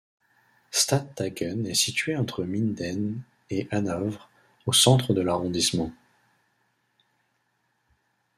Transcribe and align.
Stadthagen 0.71 1.65
est 1.67 1.75
située 1.75 2.15
entre 2.17 2.43
Minden 2.43 3.21
et 3.51 3.67
Hanovre, 3.69 4.31
au 4.65 4.73
centre 4.73 5.13
de 5.13 5.21
l'arrondissement. 5.21 5.91